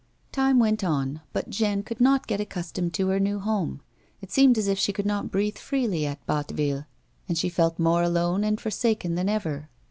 [0.31, 3.81] Time went on but Jeanne could not get accustomed to her new home.
[4.19, 6.87] It seemed as if she could not breathe freely at Batteville,
[7.29, 9.69] and she felt more alone and forsaken than ever.